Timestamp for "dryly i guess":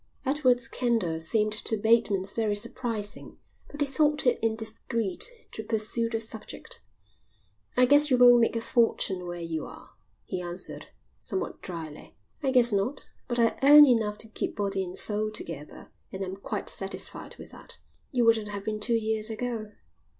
11.61-12.71